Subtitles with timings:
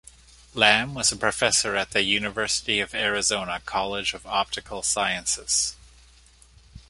[0.55, 5.75] Lamb was a professor at the University of Arizona College of Optical Sciences.